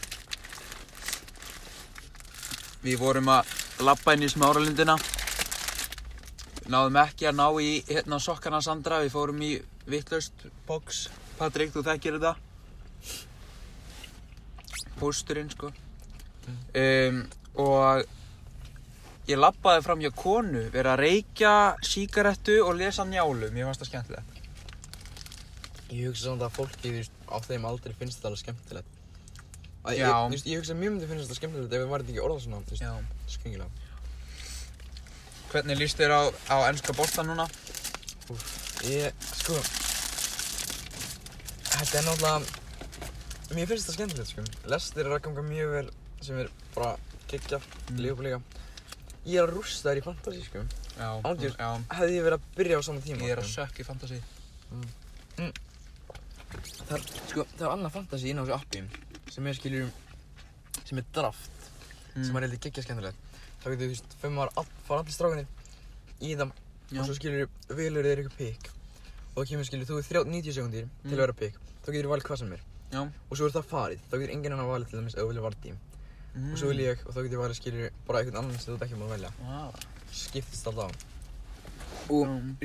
Við 2.84 2.96
vorum 3.02 3.28
að 3.34 3.50
labba 3.84 4.16
inn 4.16 4.24
í 4.24 4.30
smáralindina. 4.32 4.96
Náðum 6.70 7.00
ekki 7.02 7.26
að 7.26 7.38
ná 7.40 7.48
í 7.66 7.70
hérna 7.88 8.20
sokkana 8.22 8.60
Sandra. 8.62 9.00
Við 9.02 9.16
fórum 9.16 9.40
í 9.42 9.56
vittlaust 9.90 10.46
box. 10.68 11.08
Patrik, 11.40 11.72
þú 11.74 11.82
þekkir 11.88 12.20
þetta. 12.20 12.36
Pósturinn, 15.00 15.50
sko. 15.50 15.72
Um, 16.78 17.24
og 17.62 18.06
ég 19.30 19.40
labbaði 19.40 19.84
fram 19.86 20.04
hjá 20.04 20.12
konu, 20.14 20.68
verið 20.74 20.92
að 20.94 21.02
reykja 21.04 21.56
sígarettu 21.86 22.60
og 22.66 22.78
lesa 22.78 23.08
njálu. 23.08 23.50
Mér 23.56 23.70
fannst 23.70 23.86
það 23.86 23.92
skemmtilegt. 23.94 24.40
Ég 25.90 26.06
hugsa 26.12 26.28
samt 26.28 26.46
að 26.46 26.56
fólki, 26.60 26.94
veist, 27.00 27.20
á 27.26 27.38
þeim 27.50 27.66
aldrei 27.66 27.98
finnst 27.98 28.20
þetta 28.20 28.30
alveg 28.30 28.46
skemmtilegt. 28.46 28.96
Ég, 29.90 30.06
veist, 30.06 30.46
ég 30.46 30.62
hugsa 30.62 30.78
mjög 30.78 31.00
myndi 31.00 31.10
finnst 31.10 31.26
þetta 31.26 31.42
skemmtilegt 31.42 31.74
ef 31.74 31.82
við 31.82 31.94
væri 31.96 32.12
ekki 32.12 32.26
orðað 32.28 32.44
svona, 32.46 32.98
skringilega 33.32 33.89
Hvernig 35.50 35.78
líst 35.80 35.98
þér 35.98 36.12
á, 36.14 36.22
á 36.54 36.58
ennska 36.70 36.94
boltan 36.94 37.26
núna? 37.32 37.46
Ég, 38.86 39.14
sko 39.42 39.56
Þetta 41.74 42.00
er 42.00 42.06
náttúrulega 42.06 42.40
Mér 43.58 43.66
finnst 43.72 43.88
þetta 43.90 43.96
skemmtilegt, 43.98 44.30
sko 44.30 44.42
Lestir 44.70 45.08
er 45.08 45.16
að 45.18 45.24
ganga 45.26 45.44
mjög 45.48 45.70
vel 45.74 45.90
sem 46.22 46.38
er 46.44 46.52
bara 46.76 46.92
geggja, 47.32 47.60
Mm. 47.90 47.96
mm. 47.96 48.02
líka 48.04 48.42
Ég 49.26 49.38
er 49.42 49.48
að 49.50 49.56
rústa 49.58 49.90
þær 49.90 49.98
í 50.02 50.04
fantasy, 50.06 50.44
sko 50.46 50.60
Já, 51.00 51.10
Ándjús. 51.24 51.56
já. 51.58 51.70
Hefði 51.96 52.14
ég 52.20 52.24
verið 52.28 52.38
að 52.38 52.48
byrja 52.58 52.78
á 52.78 52.82
sama 52.84 53.00
tíma 53.02 53.22
Ég 53.24 53.32
er 53.32 53.40
að 53.40 53.48
sko. 53.48 53.62
sökk 53.64 53.80
í 53.80 53.86
fantasy. 53.88 54.20
Það 56.90 56.96
er, 56.98 57.04
sko, 57.30 57.46
það 57.56 57.64
er 57.66 57.72
annað 57.74 57.94
fantasy 57.96 58.30
inn 58.30 58.40
á 58.40 58.44
þessu 58.44 58.56
appi 58.58 58.82
sem 59.32 59.48
er, 59.48 59.54
skiljur, 59.54 59.90
sem 60.86 60.98
er 60.98 61.06
draft 61.14 61.50
Mm. 62.18 62.24
sem 62.26 62.36
er 62.36 62.42
heldur 62.42 62.60
geggja 62.60 62.84
skemmtilegt 62.84 63.16
þá 63.60 63.66
getur 63.74 63.86
þú 63.86 63.90
veist, 63.94 64.14
fyrir 64.22 64.34
maður 64.36 64.52
all, 64.58 64.68
fara 64.88 65.00
allir 65.04 65.16
strákanir 65.16 65.48
í 66.22 66.36
það 66.36 66.52
og 67.00 67.06
svo 67.06 67.16
skiljur 67.20 67.50
velur 67.70 68.04
þeir 68.10 68.22
eitthvað 68.24 68.38
pick 68.38 68.70
og 69.36 69.44
þá 69.46 69.50
kemur 69.52 69.68
skiljur, 69.70 69.86
þú 69.90 69.98
er 70.00 70.08
30 70.10 70.32
90 70.34 70.56
sekundir 70.58 70.88
til 70.88 71.10
Mm. 71.10 71.14
að 71.14 71.22
vera 71.24 71.34
pick 71.34 71.56
þá 71.86 71.88
getur 71.94 72.06
þú 72.08 72.14
valið 72.14 72.28
hvað 72.30 72.40
sem 72.40 72.54
er 72.54 72.62
Já. 72.92 73.02
og 73.30 73.38
svo 73.38 73.46
er 73.46 73.52
það 73.54 73.68
farið, 73.70 74.00
þá 74.10 74.16
getur 74.20 74.34
enginn 74.34 74.54
annar 74.56 74.70
valið 74.72 74.90
til 74.90 75.00
dæmis 75.00 75.16
ef 75.16 75.22
þú 75.22 75.28
vilja 75.30 75.46
vardí 75.48 75.74
Mm. 76.30 76.52
og 76.54 76.58
svo 76.62 76.68
vil 76.70 76.80
ég 76.86 76.98
og 77.08 77.14
þá 77.14 77.20
getur 77.26 77.38
ég 77.38 77.44
valið 77.44 77.58
skiljur 77.60 77.90
bara 78.08 78.20
einhvern 78.20 78.38
annan 78.44 78.60
sem 78.60 78.76
þú 78.78 78.84
ekki 78.86 78.98
að 78.98 79.10
velja 79.14 79.32
Ah. 79.46 79.72
skiptist 80.14 80.68
alltaf 80.68 80.90
á 80.90 80.96
og 82.10 82.28
Mm. 82.28 82.58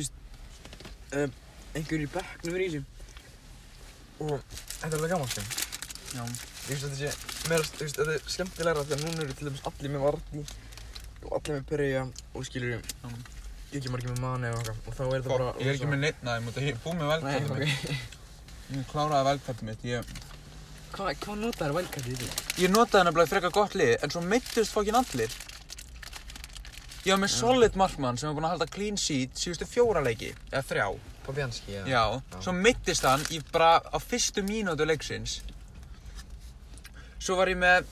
um, 1.12 1.32
einhver 1.74 2.00
í 2.00 2.08
bekknum 2.08 2.54
er 2.54 2.60
í 2.60 2.68
þessu 2.70 2.84
og 4.20 4.40
þetta 4.80 4.88
er 4.92 4.98
alveg 4.98 5.10
gaman 5.10 5.28
sko 5.28 5.42
Já. 6.14 6.22
Ég 6.24 6.78
finnst 6.78 6.84
að 6.84 6.90
þetta 6.94 7.10
sé 7.10 7.48
meira, 7.50 7.64
þú 7.64 7.82
veist, 7.82 7.96
þetta 7.98 8.12
er 8.14 8.20
skemmtilegra 8.30 8.84
þegar 8.86 9.00
núna 9.02 9.22
eru 9.24 9.34
til 9.34 9.48
dæmis 9.48 9.64
allir 9.66 9.90
með 9.90 10.04
Vardí 10.04 10.44
og 11.24 11.38
allir 11.38 11.58
með 11.58 11.66
Perja 11.72 12.04
og 12.34 12.46
skilur 12.48 12.76
Já. 12.76 13.14
ekki 13.74 13.90
margir 13.90 14.12
með 14.14 14.20
Mane 14.22 14.52
og 14.54 14.60
eitthvað 14.60 14.76
og 14.86 14.98
þá 14.98 15.02
er 15.04 15.14
þetta 15.14 15.32
bara 15.34 15.48
Ég 15.58 15.66
er 15.66 15.74
ekki 15.78 15.90
með 15.90 16.04
neitt 16.04 16.22
út 16.24 16.60
af 16.60 16.62
ég 16.62 16.70
er 16.74 16.84
búinn 16.84 17.00
með 17.00 17.16
ok 17.16 17.58
mitt. 17.58 18.12
Ég 18.74 18.86
kláraði 18.88 19.28
velkvæmið 19.28 19.66
mitt. 19.68 19.84
Ég, 19.84 20.14
Hvað, 20.94 21.24
notaður 21.40 21.74
vælkættið 21.80 22.12
í 22.12 22.16
því? 22.20 22.28
ég 22.62 22.70
notaði 22.70 23.06
nefnilega 23.08 23.30
frekar 23.32 23.52
gott 23.54 23.72
lið, 23.74 23.96
en 23.98 24.12
svo 24.14 24.20
meittist 24.22 24.70
fokkin 24.74 24.94
allir. 24.94 25.32
Ég 27.04 27.10
var 27.10 27.18
með 27.20 27.32
solid 27.34 27.74
markmann 27.76 28.16
sem 28.20 28.30
var 28.30 28.36
búinn 28.36 28.46
að 28.46 28.54
halda 28.54 28.68
clean 28.70 29.00
sheet 29.00 29.34
síðustu 29.36 29.66
fjóra 29.68 30.04
leiki, 30.04 30.30
eða 30.52 30.62
þrjá. 30.68 30.86
Fabianski, 31.26 31.74
já. 31.74 31.82
Já, 31.90 32.38
svo 32.44 32.54
meittist 32.54 33.08
hann 33.08 33.26
í 33.34 33.40
bara 33.50 33.80
á 33.82 33.98
fyrstu 33.98 34.44
mínútu 34.46 34.86
leiksins. 34.86 35.40
Svo 37.18 37.40
var 37.40 37.50
ég 37.50 37.58
með... 37.58 37.90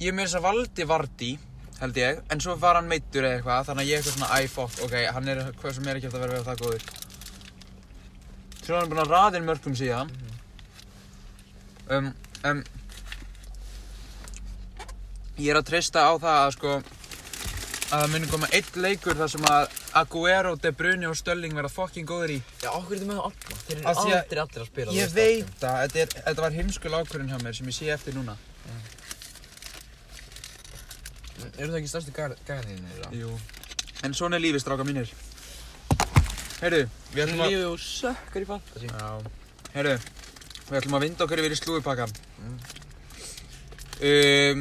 Ég 0.00 0.08
er 0.08 0.16
með 0.16 0.26
þess 0.30 0.38
að 0.40 0.44
valdi 0.48 0.86
Vardí, 0.88 1.30
held 1.80 1.98
ég, 2.00 2.20
en 2.32 2.40
svo 2.40 2.54
var 2.60 2.78
hann 2.78 2.88
meittur 2.88 3.24
eða 3.26 3.36
eitthvað, 3.38 3.66
þannig 3.68 3.84
að 3.86 3.90
ég 3.90 4.00
eitthvað 4.00 4.16
svona, 4.16 4.32
æ, 4.32 4.48
fokk, 4.54 4.78
ok, 4.86 4.94
hann 5.16 5.28
er 5.28 5.40
hvað 5.60 5.74
sem 5.76 5.88
er 5.90 5.98
ekki 6.00 6.08
eftir 6.08 6.20
að 6.20 6.26
vera 6.26 6.38
við 6.38 6.48
það 6.48 6.62
góður. 6.64 6.84
Svo 8.60 8.74
er 8.74 8.78
hann 8.80 8.90
búinn 8.92 9.02
að 9.04 9.12
raða 9.14 9.40
inn 9.40 9.48
mörgum 9.48 9.76
síðan. 9.76 10.12
Um, 11.90 12.10
um, 12.46 12.62
ég 15.40 15.50
er 15.52 15.58
að 15.60 15.68
treysta 15.72 16.04
á 16.08 16.12
það 16.20 16.38
að 16.46 16.52
sko, 16.56 16.74
að 17.90 18.04
það 18.04 18.12
muni 18.14 18.28
koma 18.30 18.50
einn 18.56 18.80
leikur 18.84 19.18
þar 19.18 19.32
sem 19.32 19.48
að 19.50 19.78
Aguero, 20.00 20.52
De 20.62 20.70
Bruyne 20.76 21.08
og 21.10 21.16
Stölling 21.18 21.56
verða 21.56 21.72
fucking 21.74 22.06
góður 22.06 22.36
í. 22.36 22.38
Já, 22.62 22.70
okkur 22.76 22.94
er 22.94 23.00
þetta 23.02 23.10
með 23.10 23.24
alla. 23.24 23.58
Þeir 23.66 23.76
eru 23.76 23.88
að- 23.90 24.00
aldrei 24.04 24.42
allir 24.44 24.62
að 24.64 24.68
spila. 24.70 24.92
Ég 24.94 25.12
veit 25.16 25.50
það, 25.60 25.80
þetta, 25.82 26.04
er, 26.04 26.14
þetta 26.28 26.44
var 26.46 26.56
heimskul 26.60 26.94
ákvörðin 27.00 27.32
hjá 27.34 27.40
mér 27.42 27.56
sem 27.58 27.66
ég 27.72 27.78
sé 27.80 27.90
eftir 27.96 28.14
núna. 28.16 28.36
það. 28.64 28.96
Eru 31.60 31.74
það 31.74 31.80
ekki 31.82 31.92
stærstu 31.92 32.14
gæðinir? 32.16 33.02
Jú. 33.20 33.34
En 34.06 34.16
svona 34.16 34.40
er 34.40 34.46
lífið, 34.46 34.64
stráka 34.64 34.86
mínir. 34.88 35.12
Heyrðu, 36.60 36.86
við 37.12 37.26
ætlum 37.26 37.44
að... 37.44 37.52
Lífið 37.52 37.68
og 37.68 37.84
sökkar 37.84 38.44
í 38.44 38.48
fantasy. 38.48 38.88
Já. 38.88 39.10
Heyrðu, 39.74 39.98
Við 40.70 40.78
ætlum 40.78 40.94
að 40.94 41.02
vinda 41.02 41.26
okkur 41.26 41.40
yfir 41.42 41.52
í 41.54 41.56
slúðupakkan. 41.58 42.12
Mm. 42.38 42.58
Um, 44.06 44.60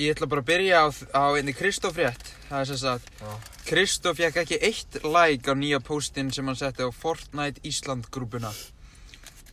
ég 0.00 0.14
ætla 0.14 0.28
bara 0.32 0.40
að 0.40 0.48
byrja 0.48 0.78
á, 0.80 0.86
á 1.12 1.24
einni 1.36 1.52
Kristoff 1.52 2.00
rétt. 2.00 2.30
Það 2.46 2.62
er 2.62 2.70
sem 2.70 2.78
sagt, 2.80 3.10
Já. 3.20 3.34
Kristoff 3.68 4.16
fekk 4.16 4.38
ekki 4.42 4.58
eitt 4.64 4.96
like 5.04 5.52
á 5.52 5.54
nýja 5.58 5.82
póstinn 5.84 6.32
sem 6.32 6.48
hann 6.48 6.56
setti 6.56 6.88
á 6.88 6.88
Fortnite 6.88 7.60
Ísland 7.68 8.08
grúpuna. 8.14 8.54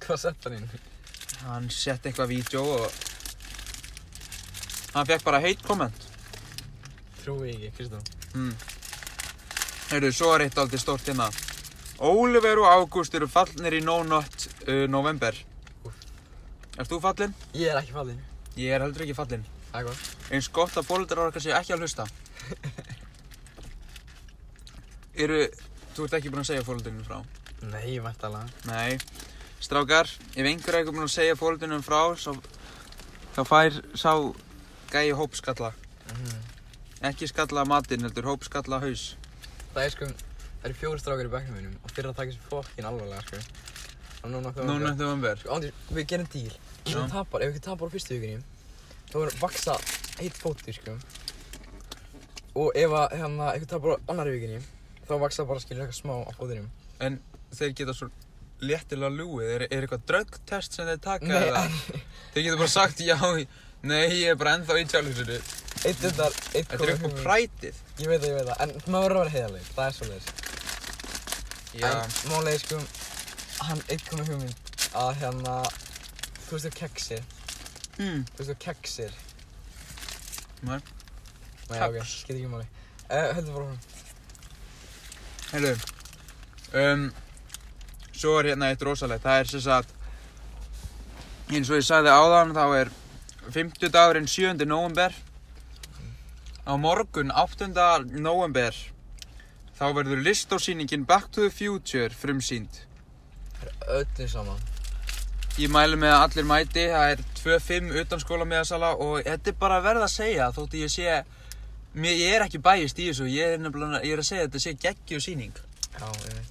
Hvað 0.05 0.21
sett 0.23 0.47
hann 0.47 0.55
inn? 0.61 0.71
Hann 1.43 1.67
setti 1.73 2.13
eitthvað 2.13 2.31
vídeo 2.31 2.63
og 2.77 2.87
hann 4.95 5.09
fekk 5.11 5.27
bara 5.27 5.43
heit 5.43 5.67
komment. 5.67 6.12
Trúi 7.23 7.53
ekki, 7.53 7.69
Kristján. 7.77 8.03
Mm. 8.35 8.51
Heyrðu, 9.93 10.09
svo 10.11 10.33
er 10.35 10.43
eitt 10.43 10.57
aldrei 10.59 10.81
stórt 10.81 11.07
hérna. 11.07 11.29
Oliver 12.03 12.59
og 12.59 12.67
Ágúst 12.67 13.13
eru 13.15 13.29
fallnir 13.31 13.77
í 13.77 13.79
No 13.85 14.01
Not 14.03 14.47
uh, 14.67 14.83
november. 14.91 15.37
Ert 16.73 16.89
þú 16.89 16.99
fallinn? 17.03 17.35
Ég 17.55 17.71
er 17.71 17.79
ekki 17.79 17.95
fallinn. 17.95 18.19
Ég 18.59 18.75
er 18.75 18.83
heldur 18.83 19.05
ekki 19.05 19.15
fallinn. 19.15 19.45
Það 19.69 19.79
er 19.79 19.87
gott. 19.87 20.09
Eins 20.33 20.49
gott 20.51 20.75
að 20.81 20.89
fólkdrar 20.89 21.31
okkar 21.31 21.45
séu 21.45 21.55
ekki 21.55 21.75
að 21.75 21.85
hlusta. 21.85 22.07
eru, 25.23 25.43
þú 25.95 26.07
ert 26.07 26.17
ekki 26.19 26.33
búinn 26.33 26.43
að 26.43 26.49
segja 26.51 26.67
fólkdrarnir 26.67 27.07
frá? 27.07 27.21
Nei, 27.71 27.99
væntalega. 28.03 28.47
Nei. 28.67 28.97
Strákar, 29.63 30.11
ef 30.33 30.43
einhver 30.43 30.75
er 30.75 30.81
ekki 30.81 30.95
búinn 30.95 31.07
að 31.07 31.15
segja 31.15 31.39
fólkdrarnir 31.39 31.85
frá, 31.85 32.01
svo, 32.19 32.35
þá 33.37 33.45
fær 33.47 33.79
sá 33.95 34.11
gæi 34.91 35.13
hópskalla. 35.15 35.71
Mhm. 36.09 36.52
Ekki 37.03 37.27
skalla 37.27 37.65
matinn, 37.67 38.05
heldur 38.05 38.29
hópskalla 38.29 38.77
haus. 38.79 39.01
Það 39.73 39.81
er 39.83 39.89
sko, 39.91 40.07
það 40.07 40.67
eru 40.69 40.77
fjóri 40.79 41.01
strákar 41.01 41.27
í 41.27 41.31
bekknum 41.33 41.57
mínum 41.57 41.73
og 41.83 41.91
fyrir 41.91 42.07
að 42.13 42.19
taka 42.19 42.31
þessi 42.31 42.45
fokkin 42.47 42.87
alvarlega, 42.87 43.23
sko. 43.27 43.41
Og 44.23 44.31
núna 44.31 44.53
hvað 44.55 44.69
No 44.69 44.77
Not 44.79 45.01
november. 45.01 45.41
Sko, 45.41 45.51
Andri, 45.57 45.73
við 45.91 46.07
gerum 46.13 46.29
díl. 46.31 46.53
Ef 46.85 46.93
við 46.93 47.11
tapar, 47.11 47.43
ef 47.43 47.51
við 47.57 47.65
tapar 47.65 47.91
á 47.91 47.93
fyrstu 47.97 48.15
vikunni, 48.15 48.39
þá 49.09 49.17
verður 49.17 49.35
vaksa 49.41 49.75
eitt 50.23 50.39
fótur, 50.39 50.77
sko. 50.77 50.95
Og 52.63 52.71
ef 52.79 52.95
að, 53.01 53.17
hérna, 53.19 53.51
ef 53.51 53.65
við 53.65 53.69
tapar 53.73 53.97
á 53.99 54.07
annari 54.13 54.37
vikunni, 54.37 54.63
þá 55.03 55.13
vaksa 55.25 55.47
bara, 55.49 55.65
skilur, 55.65 55.83
eitthvað 55.83 55.99
smá 55.99 56.15
á 56.23 56.31
fótunum. 56.39 56.71
En 57.03 57.19
þeir 57.51 57.75
geta 57.81 57.97
svo 57.99 58.07
léttilega 58.63 59.11
lúið, 59.11 59.51
er, 59.57 59.67
er 59.67 59.83
eitthvað 59.83 60.07
dröggtest 60.07 60.79
sem 60.79 60.87
þeir 60.87 61.03
taka 61.03 61.27
Nei, 61.27 61.39
eða? 61.49 61.67
Þeir 62.33 62.47
geta 62.47 62.63
bara 62.63 62.71
sagt 62.71 63.03
já, 63.03 63.17
nei, 63.83 64.07
ég 64.21 64.31
er 64.31 64.39
bara 64.39 64.55
ennþá 64.57 64.77
í 64.79 64.85
challengeinu. 64.87 65.37
eitt 65.83 66.03
undar, 66.07 66.35
eitt 66.55 66.69
Þetta 66.71 66.85
er 66.85 66.91
upp 66.93 67.03
á 67.03 67.09
prætið. 67.19 67.79
Ég 67.99 68.07
veit 68.07 68.21
það, 68.21 68.29
ég 68.29 68.37
veit 68.37 68.47
það, 68.47 68.61
en 68.63 68.73
maður 68.87 69.03
verður 69.03 69.17
að 69.17 69.23
vera 69.23 69.33
heiðarleg, 69.33 69.65
það 69.75 69.87
er 69.87 69.97
svolítið. 69.97 70.43
Já, 71.73 71.87
En 71.89 72.13
málega, 72.29 72.61
sko, 72.61 72.79
hann 73.67 73.83
eitt 73.89 74.05
komið 74.07 74.31
hugmynd 74.31 74.73
að 75.03 75.11
hérna, 75.19 75.57
þú 76.45 76.55
veist 76.55 76.67
þú 76.67 76.73
keksir, 76.77 77.25
mm. 77.97 78.23
þú 78.31 78.39
veist 78.39 78.53
þú 78.53 78.57
keksir. 78.63 79.19
Nei. 80.63 80.79
Nei, 81.67 81.77
ok, 81.81 81.99
skil 82.07 82.37
ekki 82.37 82.53
máli. 82.53 82.69
Uh, 83.09 83.29
heldur 83.35 83.57
bara 83.57 83.67
hún. 83.67 83.79
Heilu, 85.53 85.75
um, 86.79 87.07
svo 88.15 88.39
er 88.39 88.53
hérna 88.53 88.71
eitt 88.71 88.87
rosalegt, 88.87 89.25
það 89.27 89.43
er 89.43 89.51
sem 89.51 89.67
sagt, 89.67 89.95
eins 91.51 91.69
og 91.69 91.81
ég 91.81 91.87
sagði 91.87 92.13
áðan, 92.13 92.55
þá 92.55 92.65
er 92.79 92.99
50 93.51 93.91
dagurinn 93.91 94.27
7. 94.27 94.65
november. 94.65 95.13
Á 96.63 96.73
morgun 96.79 97.31
8. 97.31 97.67
november, 98.23 98.75
þá 99.75 99.85
verður 99.97 100.21
listósýningin 100.23 101.03
Back 101.05 101.27
to 101.31 101.41
the 101.43 101.51
Future 101.51 102.09
frumsýnd. 102.15 102.85
Það 103.59 103.67
er 103.67 103.97
öllu 103.99 104.27
saman. 104.31 104.61
Ég 105.59 105.69
mælu 105.69 105.99
með 105.99 106.15
að 106.15 106.23
allir 106.23 106.47
mæti, 106.49 106.85
það 106.89 107.11
er 107.11 107.25
2-5 107.43 107.91
utan 108.01 108.23
skóla 108.23 108.47
miðasala 108.47 108.93
og 108.95 109.19
þetta 109.27 109.51
er 109.51 109.59
bara 109.59 109.81
verð 109.83 110.07
að 110.07 110.15
segja 110.15 110.47
þótt 110.55 110.79
ég 110.79 110.89
sé, 110.95 111.19
mér, 111.93 112.15
ég 112.15 112.37
er 112.37 112.47
ekki 112.47 112.63
bæjist 112.63 113.03
í 113.03 113.11
þessu, 113.11 113.27
ég 113.29 113.59
er 113.59 113.59
ég 114.07 114.15
er 114.15 114.23
að 114.23 114.29
segja 114.31 114.47
þetta 114.47 114.63
sé 114.63 114.73
geggju 114.87 115.19
síning. 115.21 115.61
Já, 115.99 116.07
ég 116.07 116.33
veit. 116.39 116.49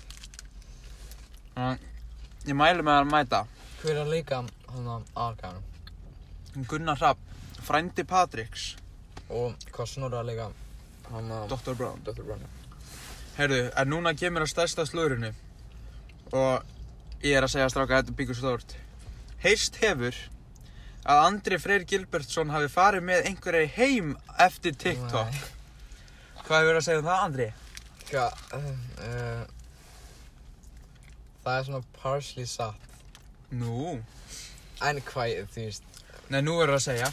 Ég 2.46 2.54
mælu 2.54 2.84
með 2.84 3.00
að 3.00 3.12
mæta. 3.16 3.44
Hver 3.80 3.96
er 3.96 4.04
að 4.04 4.12
leika 4.12 4.44
hann 4.44 4.52
á 4.86 5.00
aðalgæðanum? 5.00 5.71
Gunnar 6.68 7.00
Rapp, 7.00 7.18
frændi 7.62 8.04
Patricks, 8.04 8.76
Og 9.32 9.54
að 9.72 10.26
leika 10.28 10.50
hann 11.12 11.30
á 11.32 11.48
Dr. 11.48 11.74
Brown. 11.74 12.02
Dr. 12.04 12.22
Brown? 12.22 12.42
Heyrðu, 13.38 13.70
en 13.80 13.88
núna 13.88 14.12
kemur 14.18 14.44
að 14.44 14.52
stærsta 14.52 14.84
slúrinu 14.84 15.32
og 16.32 16.64
ég 17.24 17.36
er 17.38 17.46
að 17.46 17.54
segja 17.54 17.70
stráka 17.72 17.96
að 17.96 18.02
þetta 18.02 18.16
byggur 18.18 18.36
stórt. 18.36 18.76
Heyrst 19.42 19.78
hefur 19.80 20.18
að 21.02 21.22
Andri 21.24 21.58
Freyr 21.58 21.86
Gilbertsson 21.88 22.52
hafi 22.52 22.68
farið 22.72 23.06
með 23.08 23.30
einhverju 23.30 23.72
heim 23.76 24.12
eftir 24.40 24.76
TikTok. 24.76 25.40
Hvað 26.44 26.60
hefur 26.60 26.78
að 26.78 26.86
segja 26.86 27.02
um 27.02 27.08
það, 27.08 27.24
Andri? 27.26 27.48
Hvað, 28.10 28.44
uh, 28.52 28.70
uh, 29.08 29.44
það 31.44 31.56
er 31.56 31.68
svona 31.70 31.84
partially 32.02 32.48
satt. 32.50 32.88
Nú, 33.52 33.96
En 34.82 34.98
hvað, 35.06 35.44
þú 35.54 35.64
veist, 35.68 35.84
nei 36.32 36.42
nú 36.44 36.56
verður 36.58 36.78
að 36.80 36.84
segja. 36.88 37.08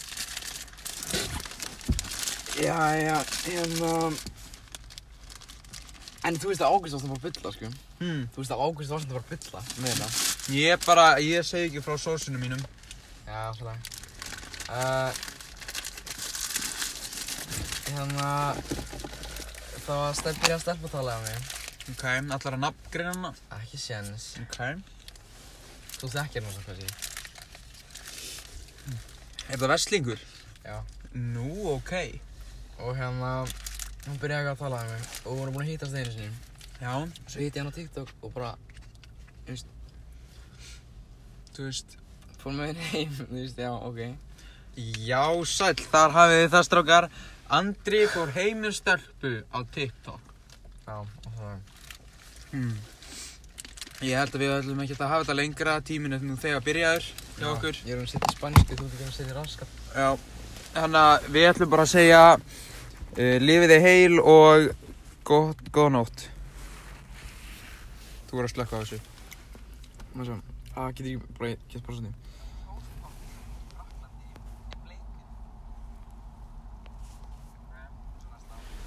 Já, 2.59 2.75
já, 2.99 3.17
hérna 3.47 3.91
En 6.27 6.35
þú 6.35 6.49
veist 6.49 6.59
að 6.65 6.73
Ágúst 6.75 6.91
varst 6.97 7.05
að 7.07 7.13
bara 7.13 7.23
bylla, 7.29 7.51
sko 7.55 7.69
Hmm. 7.99 8.25
Þú 8.33 8.41
veist 8.41 8.51
að 8.55 8.61
Ágúst 8.65 8.91
varst 8.91 9.07
að 9.07 9.15
bara 9.15 9.29
bylla 9.29 9.61
með 9.79 9.93
þetta 9.93 10.55
Ég 10.55 10.73
er 10.75 10.81
bara, 10.83 11.05
ég 11.23 11.45
segi 11.47 11.69
ekki 11.69 11.81
frá 11.85 11.95
sósunum 11.99 12.41
mínum. 12.43 12.61
Já, 13.27 13.39
svona 13.55 13.75
uh, 14.69 15.11
Hérna 17.89 18.29
Það 19.85 19.95
var 20.03 20.17
stefn 20.19 20.41
byrjað 20.43 20.57
að 20.57 20.63
stelpa 20.65 20.89
að 20.89 20.95
tala 20.97 21.15
um 21.15 21.23
mig 21.29 21.55
Ok, 21.89 22.03
allar 22.05 22.53
að 22.53 22.59
nafngreina 22.65 23.13
hana. 23.15 23.31
Ekki 23.59 23.79
séns 23.81 24.27
Ok. 24.43 24.59
Þú 25.99 26.11
þekkir 26.17 26.43
nú 26.45 26.51
svo 26.53 26.67
hvað 26.67 26.83
sé 26.83 27.08
Er 29.49 29.57
það 29.57 29.71
verslingur? 29.73 30.21
Já 30.63 30.77
Nú, 31.13 31.49
ok. 31.73 31.93
Og 32.85 32.93
hérna 32.97 33.31
Hún 34.05 34.19
byrjaði 34.21 34.51
eitthvað 34.51 34.53
að 34.53 34.61
tala 34.63 34.81
um 34.85 34.91
mig 34.93 35.07
Og 35.25 35.31
hún 35.33 35.41
var 35.41 35.53
búin 35.55 35.65
að 35.65 35.71
hýtast 35.73 35.97
einu 35.97 36.13
sinni 36.13 36.29
Já, 36.79 36.93
Svo 37.27 37.41
hýtti 37.41 37.59
ég 37.59 37.63
hann 37.63 37.71
á 37.73 37.75
TikTok 37.75 38.13
og 38.23 38.33
bara 38.35 38.51
þú 41.59 41.65
veist. 41.65 41.95
Fór 42.39 42.53
með 42.55 42.69
henni 42.69 42.85
heim 42.93 43.15
Þú 43.19 43.33
veist, 43.33 43.57
já, 43.59 43.71
ok 43.73 43.99
Já, 45.09 45.23
sæll, 45.49 45.81
þar 45.91 46.13
hafið 46.15 46.37
þið 46.39 46.53
það 46.53 46.65
strákar. 46.69 47.07
Andri 47.57 47.99
fór 48.13 48.29
heim 48.37 48.61
með 48.63 48.75
stelpu 48.77 49.31
á 49.51 49.59
TikTok. 49.75 50.29
Já, 50.85 50.95
og 51.01 51.33
það 51.35 51.57
Hmm. 52.49 52.77
Ég 54.01 54.15
held 54.17 54.33
að 54.33 54.41
við 54.41 54.51
ætlum 54.55 54.79
ekki 54.81 54.95
að 54.95 55.11
hafa 55.11 55.25
þetta 55.25 55.35
lengra, 55.37 55.73
tíminn 55.85 56.15
er 56.15 56.23
nú 56.25 56.37
þegar 56.39 56.63
byrjaður 56.65 57.09
hjá 57.39 57.49
okkur. 57.53 57.79
Ég 57.85 57.93
er 57.95 57.99
um 57.99 58.05
að 58.05 58.11
setja 58.13 58.29
í 58.29 58.37
spansku, 58.37 58.77
þú 58.79 58.85
um 58.87 59.07
að 59.07 59.15
setja 59.15 59.31
í 59.33 59.37
raskat 59.37 59.81
Já, 59.95 60.09
þannig 60.75 61.01
að 61.01 61.27
við 61.35 61.47
ætlum 61.49 61.71
bara 61.73 61.85
að 61.87 61.91
segja 61.93 62.21
uh, 62.35 63.37
lifið 63.43 63.73
þið 63.73 63.85
heil 63.87 64.19
og 64.19 64.69
gott, 65.29 65.63
góða 65.75 65.93
nótt. 65.97 66.25
Þú 68.29 68.39
voru 68.39 68.49
að 68.49 68.55
slökka 68.55 68.79
á 68.79 68.81
þessu. 68.83 68.99
Má 70.15 70.25
sjá, 70.25 70.35
það 70.73 70.91
getur 70.97 71.13
ekki 71.13 71.37
bara 71.39 71.53
gett 71.69 71.85
bara 71.85 71.99
svona 71.99 72.17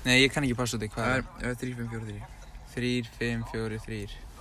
Nei, 0.03 0.17
ég 0.19 0.33
kann 0.35 0.43
ekki 0.43 0.57
passa 0.59 0.79
þetta, 0.81 0.95
hvað 0.97 1.05
Það 1.07 1.15
er? 1.15 1.27
er 1.47 1.59
3, 1.61 1.75
5, 1.79 1.91
4, 1.93 2.07
3 2.11 2.41
3, 2.73 2.88
5, 3.21 3.43
4, 3.53 3.79
3. 3.87 4.32